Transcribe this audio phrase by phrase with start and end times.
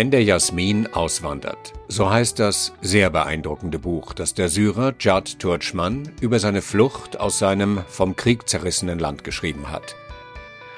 [0.00, 6.10] Wenn der Jasmin auswandert, so heißt das sehr beeindruckende Buch, das der Syrer Jad Turchman
[6.22, 9.96] über seine Flucht aus seinem vom Krieg zerrissenen Land geschrieben hat.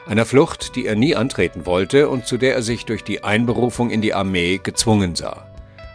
[0.08, 3.90] Einer Flucht, die er nie antreten wollte und zu der er sich durch die Einberufung
[3.90, 5.46] in die Armee gezwungen sah.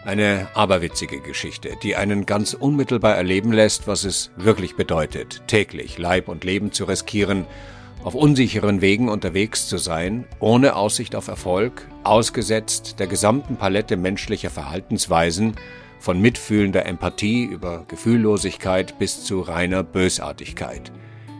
[0.05, 6.29] Eine aberwitzige Geschichte, die einen ganz unmittelbar erleben lässt, was es wirklich bedeutet, täglich Leib
[6.29, 7.45] und Leben zu riskieren
[8.03, 14.49] auf unsicheren Wegen unterwegs zu sein, ohne Aussicht auf Erfolg, ausgesetzt der gesamten Palette menschlicher
[14.49, 15.55] Verhaltensweisen,
[15.99, 20.91] von mitfühlender Empathie über Gefühllosigkeit bis zu reiner Bösartigkeit.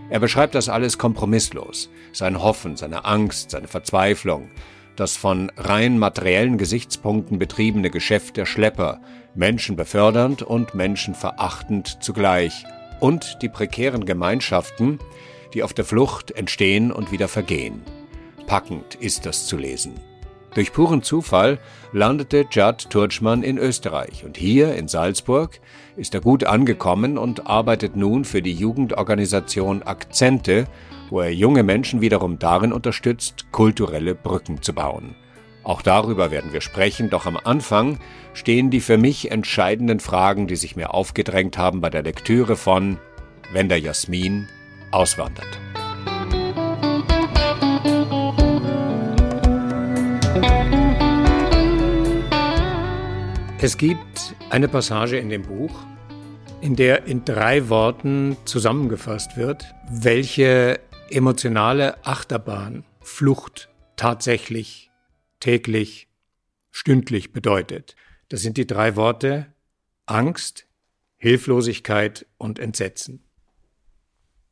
[0.10, 4.50] Er beschreibt das alles kompromisslos, sein Hoffen, seine Angst, seine Verzweiflung,
[4.96, 9.00] das von rein materiellen Gesichtspunkten betriebene Geschäft der Schlepper,
[9.36, 12.66] Menschen befördernd und Menschen verachtend zugleich,
[13.00, 14.98] und die prekären Gemeinschaften,
[15.54, 17.82] die auf der Flucht entstehen und wieder vergehen.
[18.48, 19.96] Packend ist das zu lesen.
[20.58, 21.60] Durch puren Zufall
[21.92, 25.60] landete Judd Turchmann in Österreich und hier in Salzburg
[25.98, 30.66] ist er gut angekommen und arbeitet nun für die Jugendorganisation Akzente,
[31.12, 35.16] wo er junge Menschen wiederum darin unterstützt, kulturelle Brücken zu bauen.
[35.64, 38.00] Auch darüber werden wir sprechen, doch am Anfang
[38.34, 42.98] stehen die für mich entscheidenden Fragen, die sich mir aufgedrängt haben bei der Lektüre von
[43.52, 44.48] Wenn der Jasmin
[44.92, 45.60] auswandert.
[53.60, 55.84] Es gibt eine Passage in dem Buch,
[56.62, 60.80] in der in drei Worten zusammengefasst wird, welche
[61.10, 64.92] emotionale Achterbahn Flucht tatsächlich,
[65.40, 66.08] täglich,
[66.72, 67.96] stündlich bedeutet.
[68.30, 69.54] Das sind die drei Worte
[70.06, 70.68] Angst,
[71.18, 73.27] Hilflosigkeit und Entsetzen.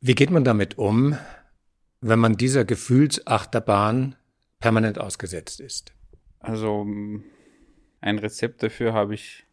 [0.00, 1.16] Wie geht man damit um,
[2.00, 4.14] wenn man dieser Gefühlsachterbahn
[4.60, 5.94] permanent ausgesetzt ist?
[6.38, 6.86] Also
[8.00, 9.46] ein Rezept dafür habe ich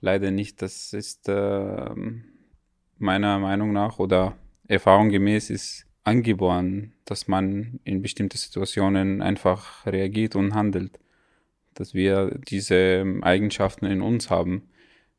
[0.00, 0.60] leider nicht.
[0.60, 1.90] Das ist äh,
[2.98, 4.36] meiner Meinung nach oder
[4.66, 10.98] erfahrungsgemäß ist angeboren, dass man in bestimmte Situationen einfach reagiert und handelt.
[11.74, 14.68] Dass wir diese Eigenschaften in uns haben,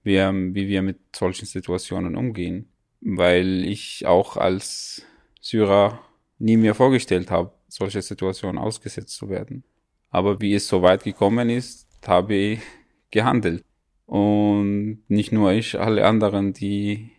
[0.04, 2.71] wie, wie wir mit solchen Situationen umgehen
[3.02, 5.04] weil ich auch als
[5.42, 6.00] Syrer
[6.40, 9.64] nie mir vorgestellt habe, solche Situationen ausgesetzt zu werden.
[10.10, 12.60] Aber wie es so weit gekommen ist, habe ich
[13.12, 13.64] gehandelt.
[14.06, 17.12] Und nicht nur ich, alle anderen, die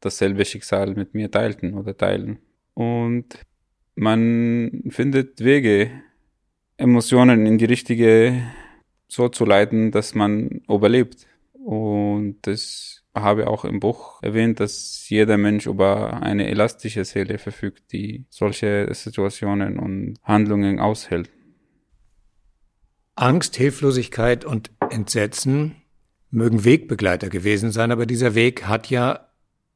[0.00, 2.38] dasselbe Schicksal mit mir teilten oder teilen.
[2.74, 3.38] Und
[3.94, 5.90] man findet Wege,
[6.76, 8.42] Emotionen in die richtige
[9.08, 11.26] so zu leiten, dass man überlebt.
[11.52, 17.92] Und das habe auch im Buch erwähnt, dass jeder Mensch über eine elastische Seele verfügt,
[17.92, 21.30] die solche Situationen und Handlungen aushält.
[23.14, 25.76] Angst, Hilflosigkeit und Entsetzen
[26.30, 29.28] mögen Wegbegleiter gewesen sein, aber dieser Weg hat ja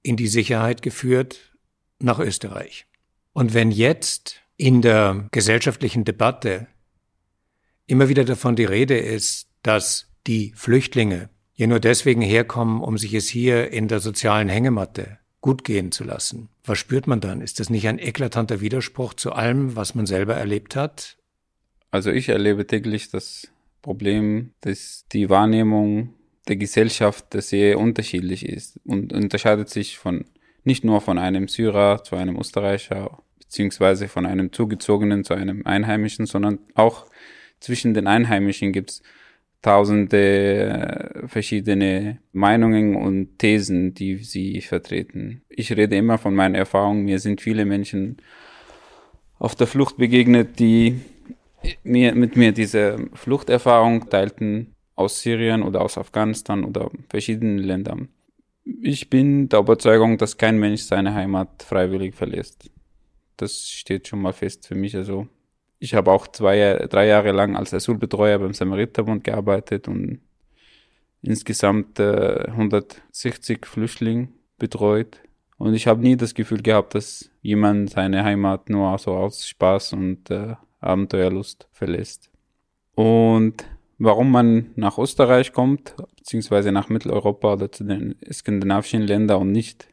[0.03, 1.56] in die Sicherheit geführt
[2.00, 2.87] nach Österreich.
[3.32, 6.66] Und wenn jetzt in der gesellschaftlichen Debatte
[7.87, 13.13] immer wieder davon die Rede ist, dass die Flüchtlinge ja nur deswegen herkommen, um sich
[13.15, 16.49] es hier in der sozialen Hängematte gut gehen zu lassen.
[16.65, 17.41] Was spürt man dann?
[17.41, 21.17] Ist das nicht ein eklatanter Widerspruch zu allem, was man selber erlebt hat?
[21.91, 23.49] Also ich erlebe täglich das
[23.83, 26.15] Problem, dass die Wahrnehmung
[26.47, 30.27] der Gesellschaft sehr unterschiedlich ist und unterscheidet sich von
[30.63, 36.27] nicht nur von einem Syrer zu einem Österreicher beziehungsweise von einem Zugezogenen zu einem Einheimischen,
[36.27, 37.07] sondern auch
[37.59, 39.03] zwischen den Einheimischen gibt es
[39.63, 45.43] tausende äh, verschiedene Meinungen und Thesen, die sie vertreten.
[45.49, 47.05] Ich rede immer von meinen Erfahrungen.
[47.05, 48.19] Mir sind viele Menschen
[49.39, 51.01] auf der Flucht begegnet, die
[51.83, 58.09] mir, mit mir diese Fluchterfahrung teilten aus Syrien oder aus Afghanistan oder verschiedenen Ländern.
[58.83, 62.71] Ich bin der Überzeugung, dass kein Mensch seine Heimat freiwillig verlässt.
[63.37, 64.95] Das steht schon mal fest für mich.
[64.97, 65.28] Also
[65.78, 70.21] ich habe auch zwei, drei Jahre lang als Asylbetreuer beim Samariterbund gearbeitet und
[71.22, 74.28] insgesamt äh, 160 Flüchtlinge
[74.59, 75.21] betreut.
[75.57, 79.92] Und ich habe nie das Gefühl gehabt, dass jemand seine Heimat nur so aus Spaß
[79.95, 82.30] und äh, Abenteuerlust verlässt.
[82.95, 83.65] Und
[83.98, 89.89] warum man nach Österreich kommt, beziehungsweise nach Mitteleuropa oder zu den skandinavischen Ländern und nicht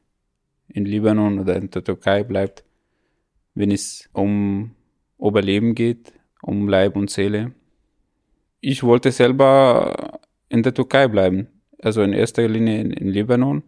[0.68, 2.64] in Libanon oder in der Türkei bleibt,
[3.56, 4.72] wenn es um
[5.20, 7.54] Überleben geht, um Leib und Seele.
[8.62, 10.20] Ich wollte selber
[10.50, 11.48] in der Türkei bleiben,
[11.80, 13.64] also in erster Linie in, in Libanon.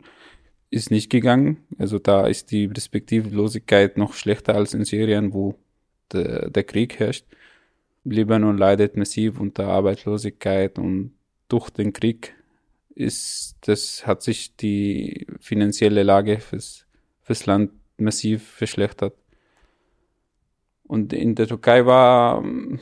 [0.70, 1.66] Ist nicht gegangen.
[1.78, 5.56] Also da ist die Perspektivlosigkeit noch schlechter als in Syrien, wo
[6.12, 7.26] der, der Krieg herrscht.
[8.04, 11.14] Libanon leidet massiv unter Arbeitslosigkeit und
[11.48, 12.34] durch den Krieg
[12.96, 16.86] ist das hat sich die finanzielle Lage fürs,
[17.22, 19.14] fürs Land massiv verschlechtert.
[20.88, 22.80] Und in der Türkei war ähm,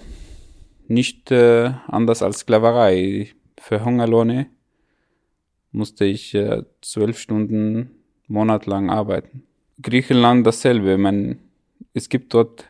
[0.88, 3.30] nicht äh, anders als Sklaverei.
[3.60, 4.48] Für Hungerlohne
[5.72, 7.92] musste ich äh, zwölf Stunden
[8.28, 9.44] monatelang arbeiten.
[9.81, 10.98] Griechenland dasselbe.
[10.98, 11.40] Man,
[11.94, 12.69] es gibt dort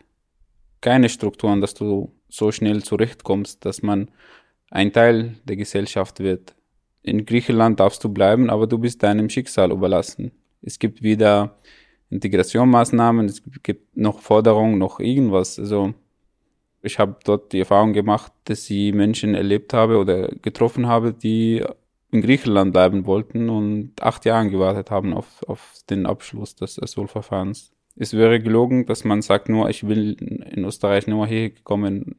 [0.81, 4.09] keine Strukturen, dass du so schnell zurechtkommst, dass man
[4.71, 6.55] ein Teil der Gesellschaft wird.
[7.01, 10.31] In Griechenland darfst du bleiben, aber du bist deinem Schicksal überlassen.
[10.61, 11.59] Es gibt wieder
[12.09, 15.59] Integrationsmaßnahmen, es gibt noch Forderungen, noch irgendwas.
[15.59, 15.93] Also
[16.81, 21.63] ich habe dort die Erfahrung gemacht, dass ich Menschen erlebt habe oder getroffen habe, die
[22.11, 27.71] in Griechenland bleiben wollten und acht Jahre gewartet haben auf, auf den Abschluss des Asylverfahrens.
[27.97, 32.15] Es wäre gelogen, dass man sagt nur, ich will in Österreich nur hier kommen,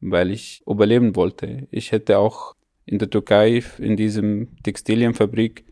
[0.00, 1.66] weil ich überleben wollte.
[1.70, 2.54] Ich hätte auch
[2.84, 5.64] in der Türkei in diesem Textilienfabrik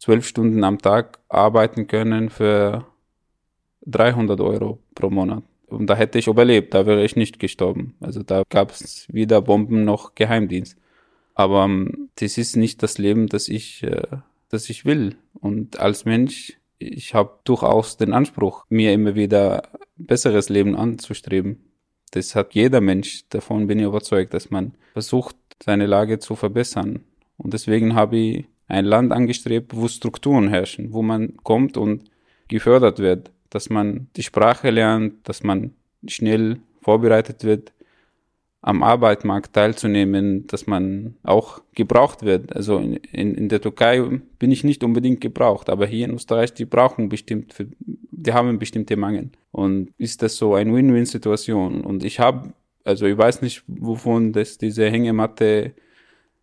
[0.00, 2.86] zwölf Stunden am Tag arbeiten können für
[3.86, 5.44] 300 Euro pro Monat.
[5.66, 7.94] Und da hätte ich überlebt, da wäre ich nicht gestorben.
[8.00, 10.76] Also da gab es weder Bomben noch Geheimdienst.
[11.34, 14.02] Aber ähm, das ist nicht das Leben, das ich, äh,
[14.48, 15.16] das ich will.
[15.34, 21.60] Und als Mensch, ich habe durchaus den Anspruch, mir immer wieder besseres Leben anzustreben.
[22.10, 23.24] Das hat jeder Mensch.
[23.28, 27.04] Davon bin ich überzeugt, dass man versucht, seine Lage zu verbessern.
[27.36, 32.10] Und deswegen habe ich ein Land angestrebt, wo Strukturen herrschen, wo man kommt und
[32.48, 35.72] gefördert wird, dass man die Sprache lernt, dass man
[36.06, 37.72] schnell vorbereitet wird,
[38.62, 42.54] am Arbeitsmarkt teilzunehmen, dass man auch gebraucht wird.
[42.54, 44.02] Also in, in, in der Türkei
[44.38, 48.58] bin ich nicht unbedingt gebraucht, aber hier in Österreich, die brauchen bestimmt, für, die haben
[48.58, 49.30] bestimmte Mangel.
[49.50, 51.80] Und ist das so eine Win-Win-Situation?
[51.80, 52.52] Und ich habe,
[52.84, 55.72] also ich weiß nicht, wovon das diese Hängematte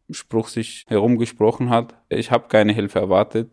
[0.10, 1.96] Spruch sich herumgesprochen hat.
[2.10, 3.52] Ich habe keine Hilfe erwartet.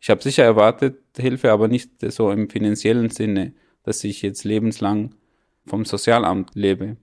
[0.00, 5.14] Ich habe sicher erwartet Hilfe, aber nicht so im finanziellen Sinne, dass ich jetzt lebenslang
[5.66, 6.96] vom Sozialamt lebe,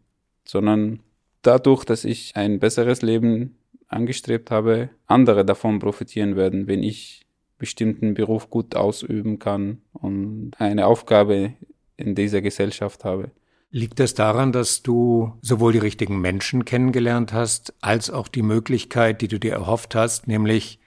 [0.45, 0.99] sondern
[1.41, 3.57] dadurch, dass ich ein besseres Leben
[3.87, 7.25] angestrebt habe, andere davon profitieren werden, wenn ich
[7.57, 11.53] bestimmten Beruf gut ausüben kann und eine Aufgabe
[11.97, 13.31] in dieser Gesellschaft habe.
[13.75, 19.19] Liegt das daran, dass du sowohl die richtigen Menschen kennengelernt hast, als auch die Möglichkeit,
[19.21, 20.79] die du dir erhofft hast, nämlich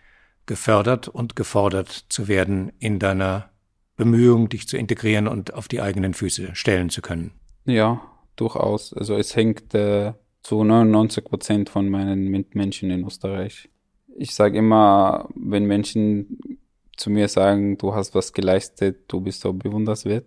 [0.46, 3.50] gefördert und gefordert zu werden in deiner
[3.96, 7.32] Bemühung, dich zu integrieren und auf die eigenen Füße stellen zu können?
[7.64, 8.02] Ja,
[8.36, 8.94] durchaus.
[8.94, 10.12] Also es hängt äh,
[10.44, 13.68] zu 99 Prozent von meinen Mitmenschen in Österreich.
[14.16, 16.38] Ich sage immer, wenn Menschen
[16.96, 20.26] zu mir sagen, du hast was geleistet, du bist so bewunderswert,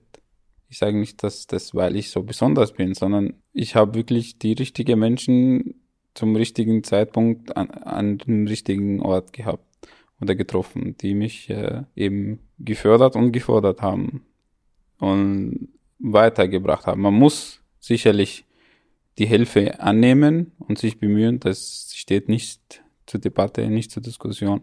[0.70, 4.54] ich sage nicht, dass das, weil ich so besonders bin, sondern ich habe wirklich die
[4.54, 5.76] richtigen Menschen
[6.14, 9.66] zum richtigen Zeitpunkt an, an dem richtigen Ort gehabt
[10.22, 14.26] oder getroffen, die mich äh, eben gefördert und gefordert haben
[15.00, 17.02] und weitergebracht haben.
[17.02, 18.46] Man muss sicherlich
[19.18, 24.62] die Hilfe annehmen und sich bemühen, das steht nicht zur Debatte, nicht zur Diskussion.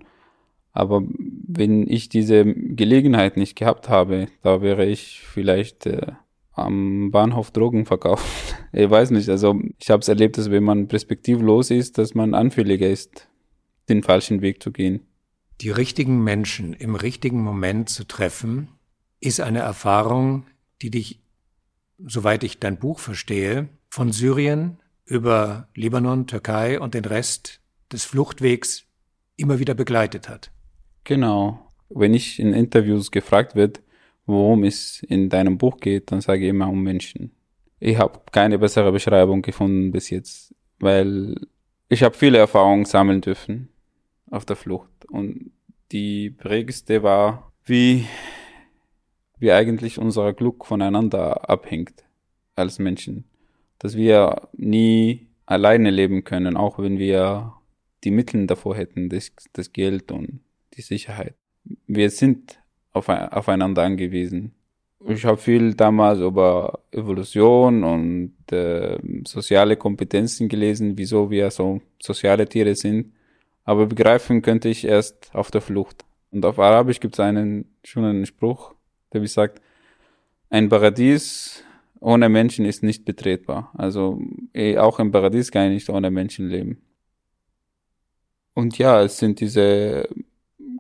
[0.77, 1.03] Aber
[1.49, 6.13] wenn ich diese Gelegenheit nicht gehabt habe, da wäre ich vielleicht äh,
[6.53, 8.57] am Bahnhof Drogen verkauft.
[8.73, 12.35] ich weiß nicht, also ich habe es erlebt, dass wenn man perspektivlos ist, dass man
[12.35, 13.29] anfälliger ist,
[13.89, 15.01] den falschen Weg zu gehen.
[15.63, 18.69] Die richtigen Menschen im richtigen Moment zu treffen,
[19.21, 20.45] ist eine Erfahrung,
[20.83, 21.23] die dich,
[22.05, 28.85] soweit ich dein Buch verstehe, von Syrien über Libanon, Türkei und den Rest des Fluchtwegs
[29.37, 30.51] immer wieder begleitet hat.
[31.07, 31.61] Genau.
[31.89, 33.81] Wenn ich in Interviews gefragt wird,
[34.27, 37.31] worum es in deinem Buch geht, dann sage ich immer um Menschen.
[37.79, 41.37] Ich habe keine bessere Beschreibung gefunden bis jetzt, weil
[41.89, 43.69] ich habe viele Erfahrungen sammeln dürfen
[44.33, 44.91] auf der Flucht.
[45.09, 45.53] Und
[45.93, 48.07] die prägendste war, wie,
[49.39, 52.05] wie eigentlich unser Glück voneinander abhängt
[52.57, 53.27] als Menschen.
[53.79, 57.53] Dass wir nie alleine leben können, auch wenn wir
[58.03, 60.41] die Mittel davor hätten, das, das Geld und
[60.77, 61.35] die Sicherheit.
[61.87, 62.59] Wir sind
[62.93, 64.55] auf, aufeinander angewiesen.
[65.07, 72.49] ich habe viel damals über Evolution und äh, soziale Kompetenzen gelesen, wieso wir so soziale
[72.49, 73.13] Tiere sind.
[73.65, 76.05] Aber begreifen könnte ich erst auf der Flucht.
[76.31, 78.75] Und auf Arabisch gibt es einen schönen Spruch,
[79.13, 79.61] der wie sagt,
[80.51, 81.65] ein Paradies
[81.99, 83.73] ohne Menschen ist nicht betretbar.
[83.75, 84.21] Also
[84.55, 86.83] eh, auch im Paradies kann ich nicht ohne Menschen leben.
[88.55, 90.09] Und ja, es sind diese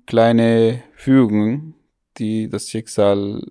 [0.06, 1.74] kleine Fügungen,
[2.18, 3.42] die das Schicksal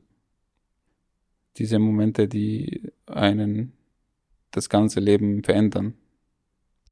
[1.58, 3.74] diese Momente, die einen
[4.52, 5.96] das ganze Leben verändern.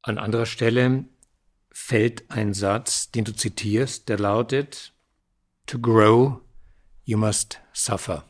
[0.01, 1.05] An anderer Stelle
[1.71, 4.93] fällt ein Satz, den du zitierst, der lautet,
[5.65, 6.41] To grow,
[7.05, 8.25] you must suffer.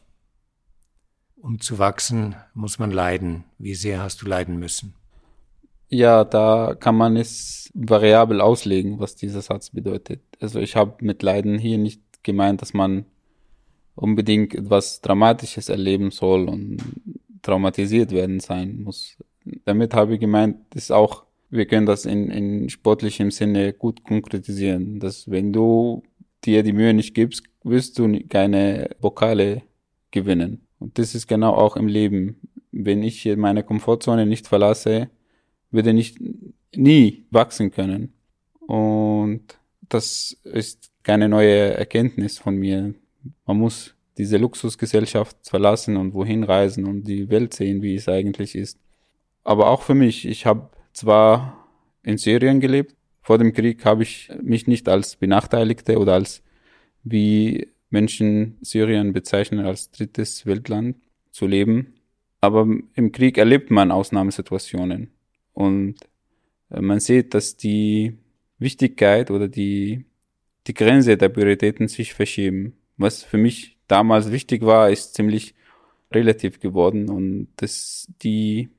[1.35, 3.43] Um zu wachsen, muss man leiden.
[3.57, 4.95] Wie sehr hast du leiden müssen?
[5.89, 10.21] Ja, da kann man es variabel auslegen, was dieser Satz bedeutet.
[10.39, 13.05] Also ich habe mit Leiden hier nicht gemeint, dass man
[13.95, 16.77] unbedingt etwas Dramatisches erleben soll und
[17.41, 19.17] traumatisiert werden sein muss.
[19.65, 24.99] Damit habe ich gemeint, ist auch, wir können das in, in sportlichem Sinne gut konkretisieren,
[24.99, 26.03] dass wenn du
[26.43, 29.61] dir die Mühe nicht gibst, wirst du keine Pokale
[30.11, 30.65] gewinnen.
[30.79, 32.39] Und das ist genau auch im Leben.
[32.71, 35.09] Wenn ich meine Komfortzone nicht verlasse,
[35.73, 36.15] würde ich
[36.75, 38.13] nie wachsen können.
[38.59, 39.41] Und
[39.89, 42.93] das ist keine neue Erkenntnis von mir.
[43.45, 48.55] Man muss diese Luxusgesellschaft verlassen und wohin reisen und die Welt sehen, wie es eigentlich
[48.55, 48.79] ist.
[49.43, 51.67] Aber auch für mich, ich habe zwar
[52.03, 56.43] in Syrien gelebt, vor dem Krieg habe ich mich nicht als Benachteiligte oder als,
[57.03, 60.97] wie Menschen Syrien bezeichnen, als drittes Weltland
[61.31, 61.95] zu leben.
[62.41, 65.12] Aber im Krieg erlebt man Ausnahmesituationen.
[65.53, 65.95] Und
[66.69, 68.17] äh, man sieht, dass die
[68.59, 70.05] Wichtigkeit oder die,
[70.67, 75.55] die Grenze der Prioritäten sich verschieben was für mich damals wichtig war, ist ziemlich
[76.11, 78.69] relativ geworden und dass die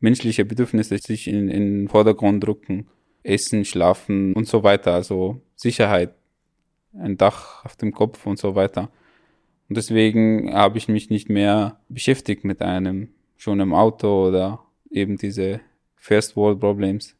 [0.00, 2.88] menschliche Bedürfnisse sich in, in den Vordergrund drücken.
[3.22, 6.14] Essen, Schlafen und so weiter, also Sicherheit,
[6.94, 8.90] ein Dach auf dem Kopf und so weiter.
[9.68, 15.18] Und deswegen habe ich mich nicht mehr beschäftigt mit einem schon im Auto oder eben
[15.18, 15.60] diese
[16.00, 17.14] First World Problems.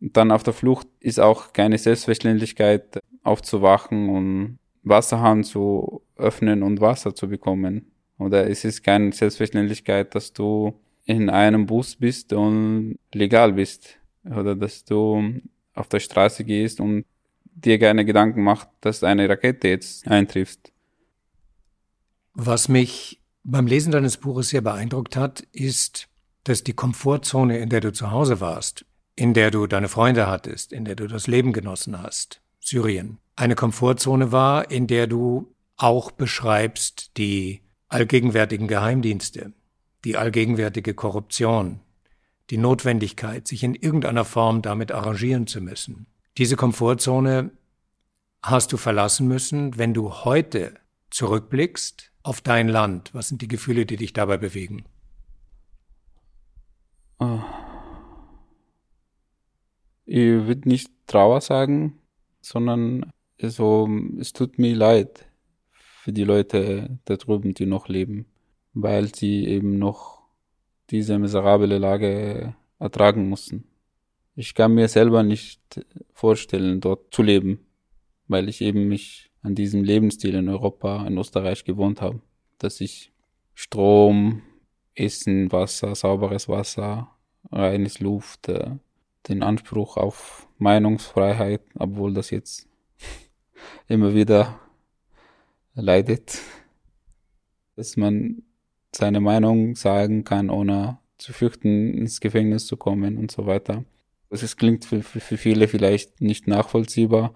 [0.00, 6.80] Und dann auf der Flucht ist auch keine Selbstverständlichkeit aufzuwachen und Wasserhahn zu öffnen und
[6.80, 7.90] Wasser zu bekommen.
[8.18, 13.98] Oder es ist keine Selbstverständlichkeit, dass du in einem Bus bist und legal bist.
[14.24, 15.40] Oder dass du
[15.74, 17.04] auf der Straße gehst und
[17.44, 20.72] dir keine Gedanken macht, dass eine Rakete jetzt eintrifft.
[22.34, 26.08] Was mich beim Lesen deines Buches sehr beeindruckt hat, ist,
[26.48, 28.84] dass die Komfortzone, in der du zu Hause warst,
[29.16, 33.56] in der du deine Freunde hattest, in der du das Leben genossen hast, Syrien, eine
[33.56, 39.52] Komfortzone war, in der du auch beschreibst die allgegenwärtigen Geheimdienste,
[40.04, 41.80] die allgegenwärtige Korruption,
[42.50, 46.06] die Notwendigkeit, sich in irgendeiner Form damit arrangieren zu müssen.
[46.38, 47.50] Diese Komfortzone
[48.42, 50.74] hast du verlassen müssen, wenn du heute
[51.10, 53.10] zurückblickst auf dein Land.
[53.14, 54.84] Was sind die Gefühle, die dich dabei bewegen?
[57.18, 57.40] Oh.
[60.04, 61.98] Ich würde nicht Trauer sagen,
[62.40, 65.26] sondern so, es tut mir leid
[65.70, 68.26] für die Leute da drüben, die noch leben,
[68.74, 70.22] weil sie eben noch
[70.90, 73.64] diese miserable Lage ertragen mussten.
[74.36, 75.60] Ich kann mir selber nicht
[76.12, 77.66] vorstellen, dort zu leben,
[78.28, 82.20] weil ich eben mich an diesem Lebensstil in Europa, in Österreich gewohnt habe,
[82.58, 83.12] dass ich
[83.54, 84.42] Strom,
[84.96, 87.10] Essen, Wasser, sauberes Wasser,
[87.52, 88.70] reines Luft, äh,
[89.28, 92.68] den Anspruch auf Meinungsfreiheit, obwohl das jetzt
[93.88, 94.58] immer wieder
[95.74, 96.40] leidet,
[97.76, 98.42] dass man
[98.94, 103.84] seine Meinung sagen kann, ohne zu fürchten, ins Gefängnis zu kommen und so weiter.
[104.30, 107.34] Das klingt für, für, viele vielleicht nicht nachvollziehbar.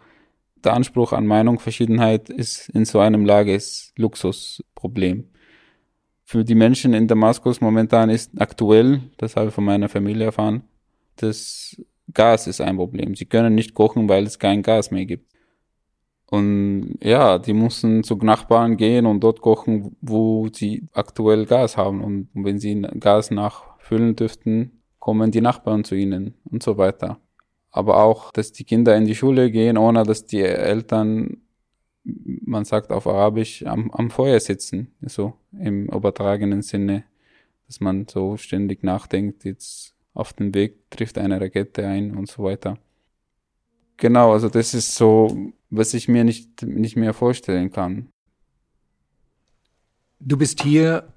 [0.65, 3.59] Der Anspruch an Meinungsverschiedenheit ist in so einem Lager
[3.97, 5.29] Luxusproblem.
[6.31, 10.63] Für die Menschen in Damaskus momentan ist aktuell, das habe ich von meiner Familie erfahren,
[11.17, 11.77] das
[12.15, 13.17] Gas ist ein Problem.
[13.17, 15.29] Sie können nicht kochen, weil es kein Gas mehr gibt.
[16.27, 22.01] Und ja, die mussten zu Nachbarn gehen und dort kochen, wo sie aktuell Gas haben.
[22.01, 27.19] Und wenn sie Gas nachfüllen dürften, kommen die Nachbarn zu ihnen und so weiter.
[27.73, 31.39] Aber auch, dass die Kinder in die Schule gehen, ohne dass die Eltern,
[32.51, 34.93] man sagt auf Arabisch, am, am Feuer sitzen.
[35.01, 37.05] So im übertragenen Sinne,
[37.67, 42.43] dass man so ständig nachdenkt, jetzt auf dem Weg trifft eine Rakete ein und so
[42.43, 42.77] weiter.
[43.97, 48.09] Genau, also das ist so, was ich mir nicht, nicht mehr vorstellen kann.
[50.19, 51.13] Du bist hier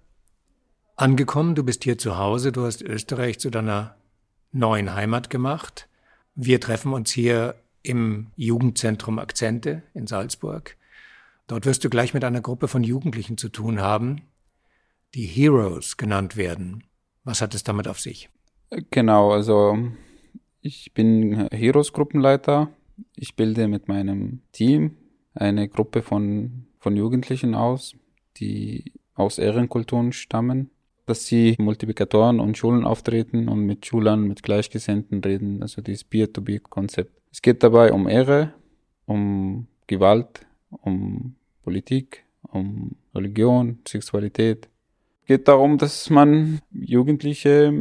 [0.95, 3.95] angekommen, du bist hier zu Hause, du hast Österreich zu deiner
[4.51, 5.89] neuen Heimat gemacht.
[6.35, 10.77] Wir treffen uns hier im Jugendzentrum Akzente in Salzburg.
[11.47, 14.21] Dort wirst du gleich mit einer Gruppe von Jugendlichen zu tun haben,
[15.13, 16.83] die Heroes genannt werden.
[17.23, 18.29] Was hat es damit auf sich?
[18.89, 19.77] Genau, also
[20.61, 22.69] ich bin Heroes-Gruppenleiter.
[23.15, 24.97] Ich bilde mit meinem Team
[25.33, 27.95] eine Gruppe von, von Jugendlichen aus,
[28.37, 30.69] die aus Ehrenkulturen stammen,
[31.05, 37.11] dass sie Multiplikatoren und Schulen auftreten und mit Schülern, mit Gleichgesinnten reden, also dieses Peer-to-Peer-Konzept.
[37.31, 38.53] Es geht dabei um Ehre,
[39.05, 40.45] um Gewalt,
[40.81, 44.67] um Politik, um Religion, Sexualität.
[45.21, 47.71] Es geht darum, dass man Jugendliche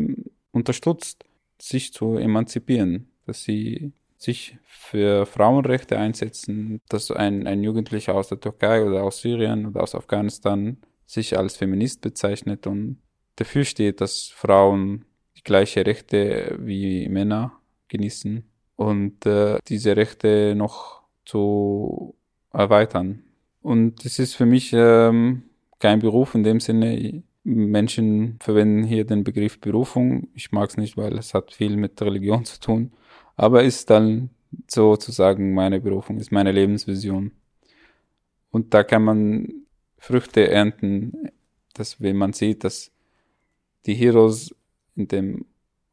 [0.52, 1.24] unterstützt,
[1.58, 8.38] sich zu emanzipieren, dass sie sich für Frauenrechte einsetzen, dass ein, ein Jugendlicher aus der
[8.38, 12.98] Türkei oder aus Syrien oder aus Afghanistan sich als Feminist bezeichnet und
[13.36, 15.04] dafür steht, dass Frauen
[15.36, 17.52] die gleiche Rechte wie Männer
[17.88, 18.44] genießen
[18.76, 22.14] und äh, diese Rechte noch zu
[22.52, 23.22] erweitern.
[23.62, 25.44] Und es ist für mich ähm,
[25.78, 27.22] kein Beruf in dem Sinne.
[27.44, 30.28] Menschen verwenden hier den Begriff Berufung.
[30.34, 32.92] Ich mag es nicht, weil es hat viel mit Religion zu tun.
[33.36, 34.30] Aber ist dann
[34.68, 37.32] sozusagen meine Berufung, ist meine Lebensvision.
[38.50, 39.48] Und da kann man
[39.98, 41.30] Früchte ernten,
[41.74, 42.92] dass wenn man sieht, dass
[43.86, 44.54] die Heroes
[44.94, 45.46] in dem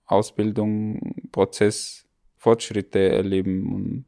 [0.05, 2.05] Ausbildungsprozess
[2.37, 4.05] Fortschritte erleben und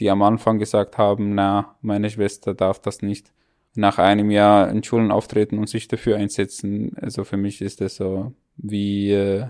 [0.00, 3.32] die am Anfang gesagt haben, na, meine Schwester darf das nicht,
[3.74, 6.96] nach einem Jahr in Schulen auftreten und sich dafür einsetzen.
[6.96, 9.46] Also für mich ist das so wie äh,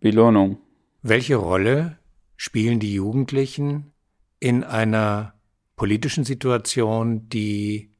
[0.00, 0.58] Belohnung.
[1.02, 1.98] Welche Rolle
[2.36, 3.92] spielen die Jugendlichen
[4.40, 5.34] in einer
[5.76, 7.90] politischen Situation, die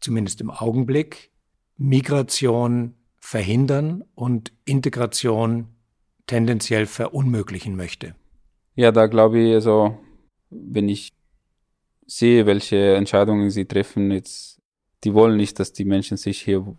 [0.00, 1.30] zumindest im Augenblick
[1.76, 5.68] Migration verhindern und Integration
[6.26, 8.14] tendenziell verunmöglichen möchte?
[8.74, 9.98] Ja, da glaube ich, also
[10.50, 11.12] wenn ich
[12.06, 14.60] sehe, welche Entscheidungen sie treffen, jetzt,
[15.04, 16.76] die wollen nicht, dass die Menschen sich hier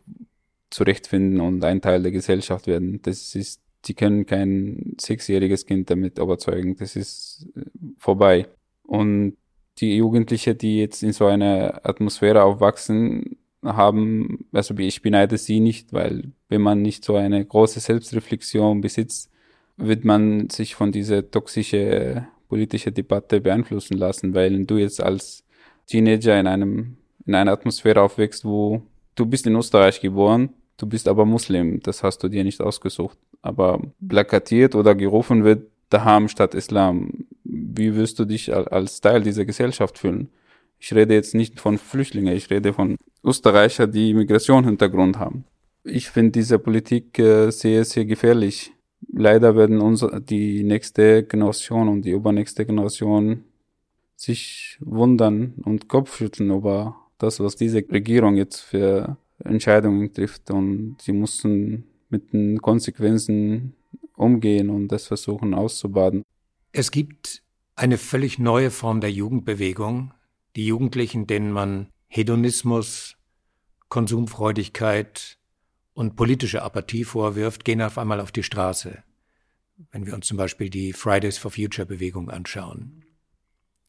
[0.70, 3.02] zurechtfinden und ein Teil der Gesellschaft werden.
[3.02, 6.76] Das ist, die können kein sechsjähriges Kind damit überzeugen.
[6.78, 7.62] Das ist äh,
[7.98, 8.48] vorbei.
[8.84, 9.38] Und
[9.78, 15.94] die Jugendlichen, die jetzt in so einer Atmosphäre aufwachsen, haben, also ich beneide sie nicht,
[15.94, 19.30] weil wenn man nicht so eine große Selbstreflexion besitzt,
[19.78, 25.44] wird man sich von dieser toxischen politische Debatte beeinflussen lassen, weil du jetzt als
[25.88, 28.82] Teenager in einem in einer Atmosphäre aufwächst, wo
[29.16, 33.18] du bist in Österreich geboren, du bist aber Muslim, das hast du dir nicht ausgesucht,
[33.44, 37.26] aber plakatiert oder gerufen wird Daham statt Islam.
[37.44, 40.30] Wie wirst du dich als Teil dieser Gesellschaft fühlen?
[40.80, 45.46] Ich rede jetzt nicht von Flüchtlingen, ich rede von Österreicher, die Migrationshintergrund haben.
[45.84, 48.72] Ich finde diese Politik äh, sehr, sehr gefährlich
[49.08, 53.44] leider werden unsere, die nächste Generation und die übernächste Generation
[54.16, 60.52] sich wundern und Kopfschütteln über das, was diese Regierung jetzt für Entscheidungen trifft.
[60.52, 63.76] Und sie mussten mit den Konsequenzen
[64.16, 66.24] umgehen und das versuchen auszubaden.
[66.72, 67.42] Es gibt
[67.76, 70.14] eine völlig neue Form der Jugendbewegung,
[70.56, 73.16] die Jugendlichen, denen man Hedonismus,
[73.88, 75.39] Konsumfreudigkeit,
[76.00, 79.04] und politische Apathie vorwirft, gehen auf einmal auf die Straße.
[79.92, 83.04] Wenn wir uns zum Beispiel die Fridays for Future Bewegung anschauen.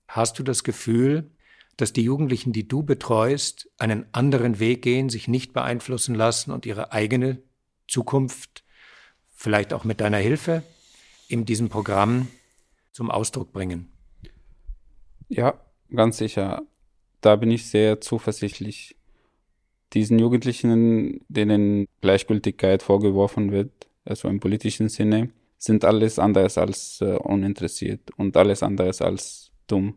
[0.09, 1.31] Hast du das Gefühl,
[1.77, 6.66] dass die Jugendlichen, die du betreust, einen anderen Weg gehen, sich nicht beeinflussen lassen und
[6.66, 7.40] ihre eigene
[7.87, 8.64] Zukunft,
[9.33, 10.64] vielleicht auch mit deiner Hilfe,
[11.29, 12.27] in diesem Programm
[12.90, 13.87] zum Ausdruck bringen?
[15.29, 15.61] Ja,
[15.94, 16.62] ganz sicher.
[17.20, 18.96] Da bin ich sehr zuversichtlich
[19.92, 23.70] diesen Jugendlichen, denen Gleichgültigkeit vorgeworfen wird,
[24.05, 29.96] also im politischen Sinne, sind alles anderes als äh, uninteressiert und alles anderes als dumm.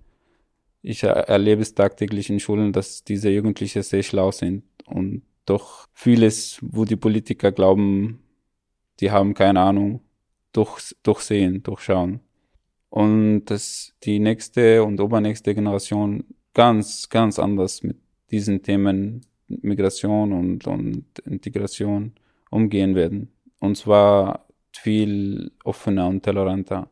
[0.82, 6.60] Ich erlebe es tagtäglich in Schulen, dass diese Jugendlichen sehr schlau sind und doch vieles,
[6.62, 8.20] wo die Politiker glauben,
[9.00, 10.02] die haben keine Ahnung,
[10.52, 12.20] durch, durchsehen, durchschauen.
[12.90, 17.98] Und dass die nächste und übernächste Generation ganz, ganz anders mit
[18.30, 19.26] diesen Themen
[19.62, 22.14] Migration und, und Integration
[22.50, 23.30] umgehen werden.
[23.60, 26.90] Und zwar viel offener und toleranter.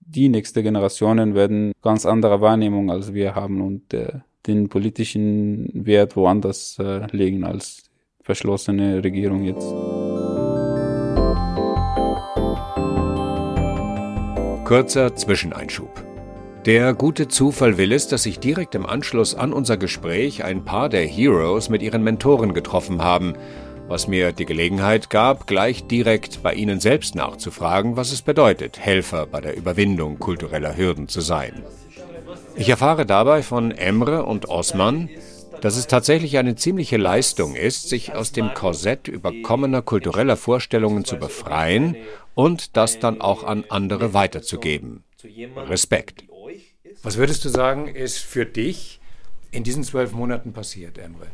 [0.00, 6.16] Die nächste Generationen werden ganz andere Wahrnehmung als wir haben und äh, den politischen Wert
[6.16, 7.84] woanders äh, legen als
[8.22, 9.70] verschlossene Regierung jetzt.
[14.64, 16.09] Kurzer Zwischeneinschub.
[16.70, 20.88] Der gute Zufall will es, dass sich direkt im Anschluss an unser Gespräch ein paar
[20.88, 23.34] der Heroes mit ihren Mentoren getroffen haben,
[23.88, 29.26] was mir die Gelegenheit gab, gleich direkt bei ihnen selbst nachzufragen, was es bedeutet, Helfer
[29.26, 31.64] bei der Überwindung kultureller Hürden zu sein.
[32.54, 35.10] Ich erfahre dabei von Emre und Osman,
[35.62, 41.16] dass es tatsächlich eine ziemliche Leistung ist, sich aus dem Korsett überkommener kultureller Vorstellungen zu
[41.16, 41.96] befreien
[42.36, 45.02] und das dann auch an andere weiterzugeben.
[45.68, 46.24] Respekt.
[47.02, 49.00] Was würdest du sagen, ist für dich
[49.50, 51.26] in diesen zwölf Monaten passiert, Emre?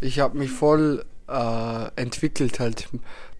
[0.00, 2.88] Ich habe mich voll äh, entwickelt halt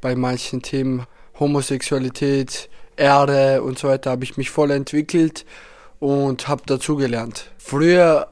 [0.00, 1.06] bei manchen Themen.
[1.38, 5.44] Homosexualität, Erde und so weiter habe ich mich voll entwickelt
[6.00, 7.50] und habe dazugelernt.
[7.58, 8.28] Früher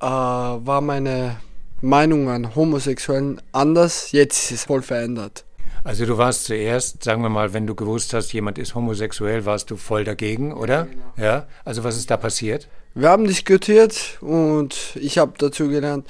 [0.00, 1.36] äh, war meine
[1.82, 5.45] Meinung an Homosexuellen anders, jetzt ist es voll verändert.
[5.86, 9.70] Also du warst zuerst, sagen wir mal, wenn du gewusst hast, jemand ist homosexuell, warst
[9.70, 10.74] du voll dagegen, oder?
[10.74, 11.02] Ja, genau.
[11.16, 11.46] ja?
[11.64, 12.66] Also was ist da passiert?
[12.94, 16.08] Wir haben diskutiert und ich habe dazu gelernt,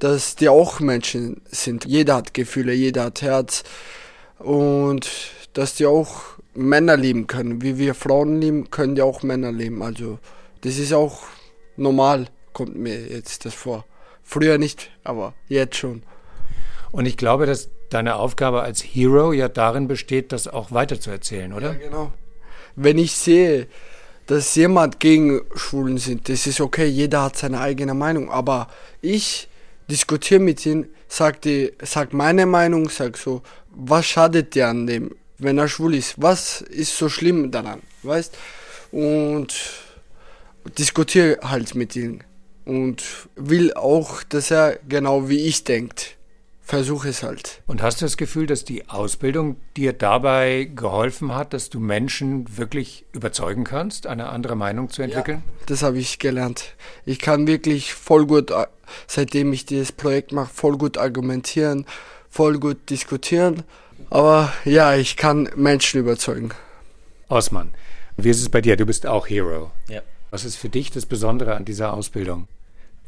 [0.00, 1.84] dass die auch Menschen sind.
[1.84, 3.62] Jeder hat Gefühle, jeder hat Herz
[4.40, 5.08] und
[5.52, 6.22] dass die auch
[6.54, 7.62] Männer lieben können.
[7.62, 9.82] Wie wir Frauen lieben, können die auch Männer lieben.
[9.82, 10.18] Also
[10.62, 11.20] das ist auch
[11.76, 13.84] normal, kommt mir jetzt das vor.
[14.24, 16.02] Früher nicht, aber jetzt schon.
[16.90, 21.72] Und ich glaube, dass deine Aufgabe als Hero ja darin besteht, das auch weiterzuerzählen, oder?
[21.72, 22.12] Ja, genau.
[22.76, 23.66] Wenn ich sehe,
[24.26, 28.68] dass jemand gegen Schwulen sind, das ist okay, jeder hat seine eigene Meinung, aber
[29.00, 29.48] ich
[29.90, 35.14] diskutiere mit ihm, sag, die, sag meine Meinung, sag so, was schadet dir an dem,
[35.38, 38.36] wenn er schwul ist, was ist so schlimm daran, weißt?
[38.92, 39.54] Und
[40.78, 42.20] diskutiere halt mit ihm
[42.64, 43.02] und
[43.34, 46.16] will auch, dass er genau wie ich denkt
[46.72, 47.60] versuche es halt.
[47.66, 52.56] Und hast du das Gefühl, dass die Ausbildung dir dabei geholfen hat, dass du Menschen
[52.56, 55.42] wirklich überzeugen kannst, eine andere Meinung zu entwickeln?
[55.44, 56.74] Ja, das habe ich gelernt.
[57.04, 58.64] Ich kann wirklich voll gut, äh,
[59.06, 61.84] seitdem ich dieses Projekt mache, voll gut argumentieren,
[62.30, 63.64] voll gut diskutieren.
[64.08, 66.52] Aber ja, ich kann Menschen überzeugen.
[67.28, 67.70] Osman,
[68.16, 68.78] wie ist es bei dir?
[68.78, 69.72] Du bist auch Hero.
[69.90, 70.00] Ja.
[70.30, 72.48] Was ist für dich das Besondere an dieser Ausbildung?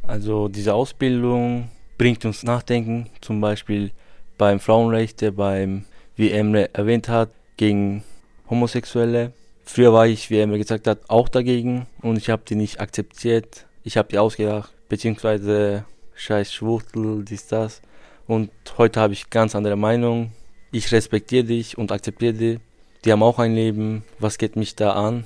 [0.07, 1.71] Also diese Ausbildung
[2.05, 3.91] bringt uns nachdenken, zum Beispiel
[4.37, 5.87] beim Frauenrechte, beim,
[6.17, 8.05] wie Emre erwähnt hat, gegen
[8.51, 9.33] Homosexuelle.
[9.65, 13.65] Früher war ich, wie Emre gesagt hat, auch dagegen und ich habe die nicht akzeptiert.
[13.85, 17.81] Ich habe die ausgedacht, beziehungsweise scheiß Schwuchtel, dies, das.
[18.27, 20.33] Und heute habe ich ganz andere Meinung.
[20.73, 22.61] Ich respektiere dich und akzeptiere die.
[23.07, 24.05] Die haben auch ein Leben.
[24.19, 25.25] Was geht mich da an?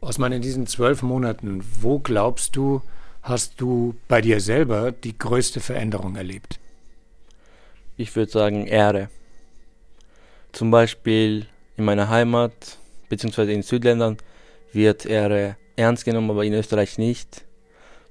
[0.00, 2.82] Osman, in diesen zwölf Monaten, wo glaubst du,
[3.24, 6.60] hast du bei dir selber die größte Veränderung erlebt?
[7.96, 9.08] Ich würde sagen Ehre.
[10.52, 14.18] Zum Beispiel in meiner Heimat beziehungsweise in Südländern
[14.72, 17.44] wird Ehre ernst genommen, aber in Österreich nicht.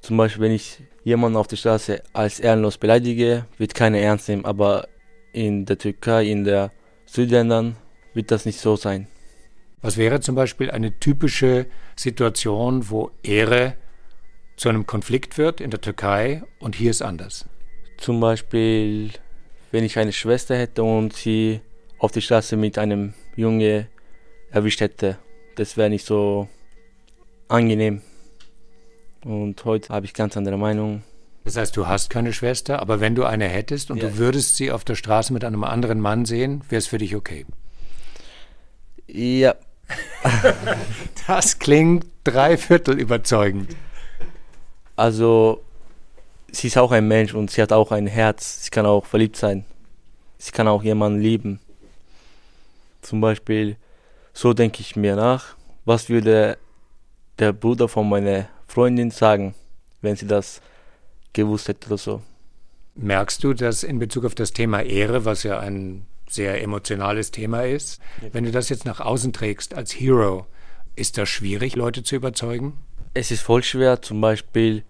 [0.01, 4.45] Zum Beispiel, wenn ich jemanden auf der Straße als ehrenlos beleidige, wird keiner ernst nehmen,
[4.45, 4.87] aber
[5.31, 6.71] in der Türkei, in der
[7.05, 7.75] Südländern
[8.13, 9.07] wird das nicht so sein.
[9.81, 13.75] Was wäre zum Beispiel eine typische Situation, wo Ehre
[14.55, 17.45] zu einem Konflikt wird in der Türkei und hier ist anders?
[17.97, 19.11] Zum Beispiel,
[19.71, 21.61] wenn ich eine Schwester hätte und sie
[21.99, 23.87] auf der Straße mit einem Junge
[24.51, 25.17] erwischt hätte,
[25.55, 26.47] das wäre nicht so
[27.47, 28.01] angenehm.
[29.23, 31.03] Und heute habe ich ganz andere Meinung.
[31.45, 34.09] Das heißt, du hast keine Schwester, aber wenn du eine hättest und ja.
[34.09, 37.15] du würdest sie auf der Straße mit einem anderen Mann sehen, wäre es für dich
[37.15, 37.45] okay?
[39.07, 39.55] Ja.
[41.27, 43.75] das klingt dreiviertel überzeugend.
[44.95, 45.63] Also,
[46.51, 48.63] sie ist auch ein Mensch und sie hat auch ein Herz.
[48.63, 49.65] Sie kann auch verliebt sein.
[50.37, 51.59] Sie kann auch jemanden lieben.
[53.01, 53.77] Zum Beispiel,
[54.33, 56.57] so denke ich mir nach, was würde
[57.39, 59.55] der Bruder von meiner Freundin sagen,
[60.01, 60.61] wenn sie das
[61.33, 62.21] gewusst hätte oder so.
[62.95, 67.63] Merkst du, dass in Bezug auf das Thema Ehre, was ja ein sehr emotionales Thema
[67.63, 68.29] ist, ja.
[68.33, 70.45] wenn du das jetzt nach außen trägst als Hero,
[70.95, 72.77] ist das schwierig, Leute zu überzeugen?
[73.13, 74.83] es ist voll schwer, zum Beispiel,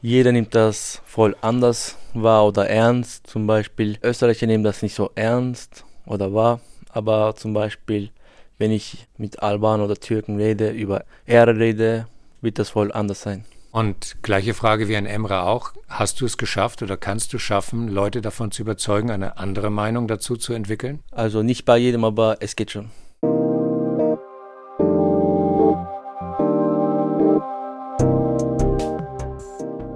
[0.00, 3.26] jeder nimmt das voll anders wahr oder ernst.
[3.26, 8.10] Zum Beispiel, Österreicher nehmen das nicht so ernst oder wahr, aber zum Beispiel,
[8.58, 12.06] wenn ich mit Albanern oder Türken rede, über Ehre rede,
[12.40, 13.44] wird das voll anders sein.
[13.70, 15.72] Und gleiche Frage wie an Emre auch.
[15.88, 20.08] Hast du es geschafft oder kannst du schaffen, Leute davon zu überzeugen, eine andere Meinung
[20.08, 21.00] dazu zu entwickeln?
[21.10, 22.90] Also nicht bei jedem, aber es geht schon.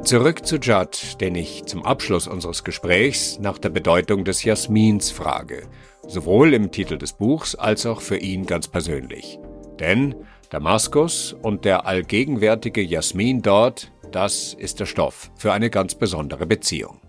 [0.07, 5.69] Zurück zu Judd, den ich zum Abschluss unseres Gesprächs nach der Bedeutung des Jasmins frage,
[6.07, 9.41] sowohl im Titel des Buchs als auch für ihn ganz persönlich.
[9.81, 10.15] Denn
[10.51, 17.01] Damaskus und der allgegenwärtige Jasmin dort, das ist der Stoff für eine ganz besondere Beziehung.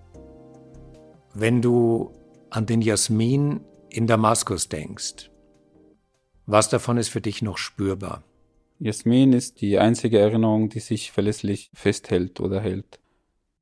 [1.35, 2.11] Wenn du
[2.49, 5.29] an den Jasmin in Damaskus denkst,
[6.47, 8.23] was davon ist für dich noch spürbar?
[8.79, 12.99] Jasmin ist die einzige Erinnerung, die sich verlässlich festhält oder hält.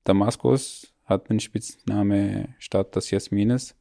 [0.04, 3.75] Damaskus hat den Spitzname Stadt des Jasmines,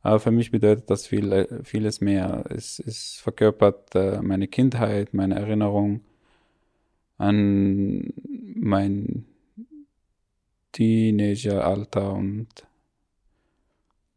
[0.00, 2.44] aber für mich bedeutet das viel, vieles mehr.
[2.48, 6.00] Es, es verkörpert äh, meine Kindheit, meine Erinnerung
[7.18, 8.12] an
[8.56, 9.26] mein
[10.72, 12.48] Teenageralter und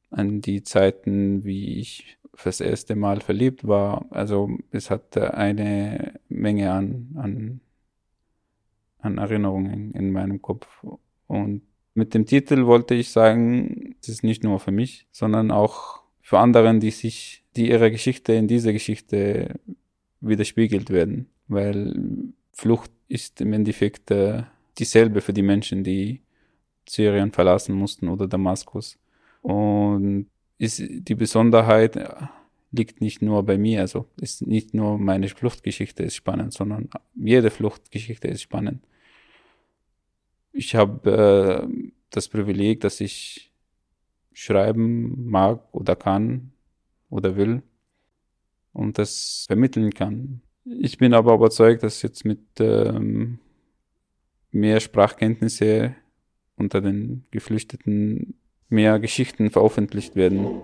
[0.09, 4.05] an die Zeiten, wie ich fürs erste Mal verliebt war.
[4.09, 7.61] Also es hat eine Menge an, an,
[8.99, 10.67] an Erinnerungen in meinem Kopf.
[11.27, 11.61] Und
[11.93, 16.39] mit dem Titel wollte ich sagen, es ist nicht nur für mich, sondern auch für
[16.39, 19.59] anderen, die sich, die ihre Geschichte in dieser Geschichte
[20.21, 21.29] widerspiegelt werden.
[21.47, 21.93] Weil
[22.51, 24.43] Flucht ist im Endeffekt äh,
[24.77, 26.21] dieselbe für die Menschen, die
[26.87, 28.97] Syrien verlassen mussten oder Damaskus.
[29.41, 31.97] Und ist die Besonderheit
[32.75, 37.49] liegt nicht nur bei mir, also ist nicht nur meine Fluchtgeschichte ist spannend, sondern jede
[37.49, 38.83] Fluchtgeschichte ist spannend.
[40.51, 43.51] Ich habe äh, das Privileg, dass ich
[44.33, 46.51] schreiben mag oder kann
[47.09, 47.63] oder will
[48.73, 50.41] und das vermitteln kann.
[50.65, 53.39] Ich bin aber überzeugt, dass jetzt mit ähm,
[54.51, 55.95] mehr Sprachkenntnisse
[56.55, 58.35] unter den Geflüchteten
[58.69, 60.61] mehr Geschichten veröffentlicht werden.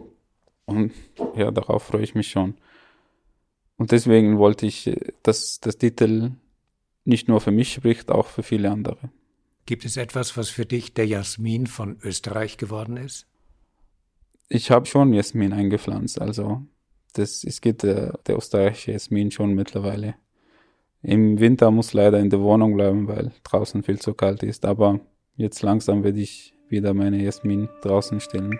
[0.66, 0.94] Und
[1.36, 2.56] ja, darauf freue ich mich schon.
[3.78, 6.32] Und deswegen wollte ich, dass das Titel
[7.04, 9.10] nicht nur für mich spricht, auch für viele andere.
[9.66, 13.28] Gibt es etwas, was für dich der Jasmin von Österreich geworden ist?
[14.50, 16.62] Ich habe schon Jasmin eingepflanzt, also
[17.14, 20.16] das, es geht der, der österreichische Jasmin schon mittlerweile.
[21.04, 25.00] Im Winter muss leider in der Wohnung bleiben, weil draußen viel zu kalt ist, aber
[25.36, 28.60] jetzt langsam werde ich wieder meine Jasmin draußen stellen.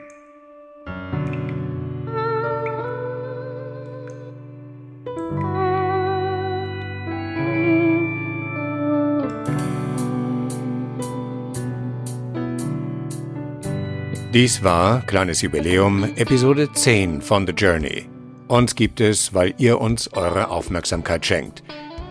[14.34, 18.06] Dies war, kleines Jubiläum, Episode 10 von The Journey.
[18.48, 21.64] Uns gibt es, weil ihr uns eure Aufmerksamkeit schenkt.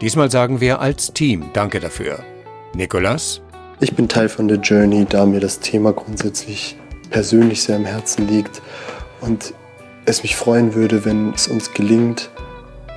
[0.02, 2.22] Diesmal sagen wir als Team Danke dafür.
[2.74, 3.40] Nikolas,
[3.80, 6.76] ich bin Teil von der Journey, da mir das Thema grundsätzlich
[7.08, 8.60] persönlich sehr am Herzen liegt
[9.22, 9.54] und
[10.04, 12.28] es mich freuen würde, wenn es uns gelingt,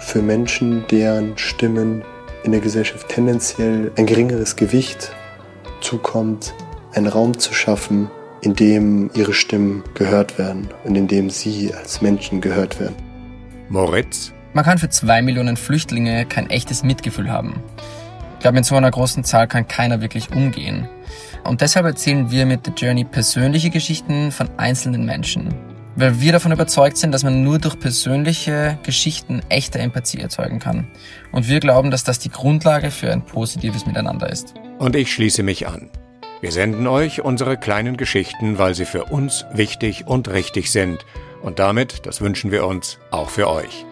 [0.01, 2.03] für Menschen, deren Stimmen
[2.43, 5.13] in der Gesellschaft tendenziell ein geringeres Gewicht
[5.79, 6.53] zukommt,
[6.91, 8.11] einen Raum zu schaffen,
[8.43, 12.95] in dem ihre Stimmen gehört werden und in dem sie als Menschen gehört werden.
[13.69, 14.31] Moritz.
[14.53, 17.55] Man kann für zwei Millionen Flüchtlinge kein echtes Mitgefühl haben
[18.43, 20.87] glaube, mit so einer großen Zahl kann keiner wirklich umgehen.
[21.43, 25.53] Und deshalb erzählen wir mit The Journey persönliche Geschichten von einzelnen Menschen.
[25.95, 30.87] Weil wir davon überzeugt sind, dass man nur durch persönliche Geschichten echte Empathie erzeugen kann.
[31.31, 34.53] Und wir glauben, dass das die Grundlage für ein positives Miteinander ist.
[34.77, 35.89] Und ich schließe mich an.
[36.43, 41.05] Wir senden euch unsere kleinen Geschichten, weil sie für uns wichtig und richtig sind.
[41.41, 43.85] Und damit, das wünschen wir uns, auch für euch.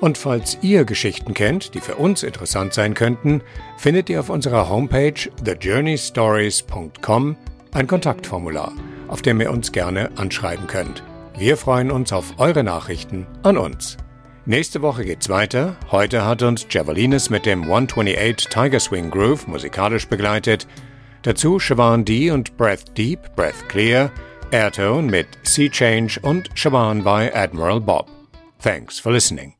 [0.00, 3.42] Und falls ihr Geschichten kennt, die für uns interessant sein könnten,
[3.76, 5.12] findet ihr auf unserer Homepage
[5.44, 7.36] thejourneystories.com
[7.74, 8.72] ein Kontaktformular,
[9.08, 11.02] auf dem ihr uns gerne anschreiben könnt.
[11.36, 13.98] Wir freuen uns auf eure Nachrichten an uns.
[14.46, 15.76] Nächste Woche geht's weiter.
[15.90, 20.66] Heute hat uns Javelines mit dem 128 Tiger Swing Groove musikalisch begleitet.
[21.22, 24.10] Dazu Siobhan D und Breath Deep, Breath Clear,
[24.50, 28.10] Airtone mit Sea Change und Siobhan by Admiral Bob.
[28.58, 29.54] Thanks for listening.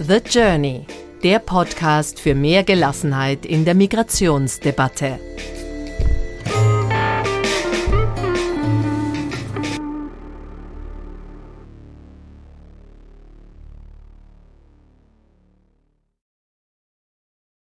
[0.00, 0.84] The Journey,
[1.22, 5.20] der Podcast für mehr Gelassenheit in der Migrationsdebatte.